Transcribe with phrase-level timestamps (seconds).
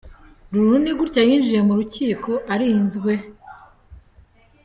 [0.51, 3.13] Lulu ni gutya yinjiye mu rukiko arinzwe!.